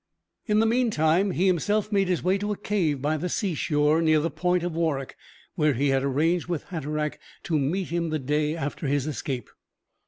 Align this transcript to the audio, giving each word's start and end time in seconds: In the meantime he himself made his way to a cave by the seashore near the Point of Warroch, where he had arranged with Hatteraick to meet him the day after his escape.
In 0.47 0.57
the 0.57 0.65
meantime 0.65 1.29
he 1.29 1.45
himself 1.45 1.91
made 1.91 2.07
his 2.07 2.23
way 2.23 2.39
to 2.39 2.51
a 2.51 2.57
cave 2.57 3.03
by 3.03 3.17
the 3.17 3.29
seashore 3.29 4.01
near 4.01 4.19
the 4.19 4.31
Point 4.31 4.63
of 4.63 4.71
Warroch, 4.71 5.13
where 5.53 5.73
he 5.75 5.89
had 5.89 6.01
arranged 6.03 6.47
with 6.47 6.63
Hatteraick 6.69 7.19
to 7.43 7.59
meet 7.59 7.89
him 7.89 8.09
the 8.09 8.17
day 8.17 8.55
after 8.55 8.87
his 8.87 9.05
escape. 9.05 9.47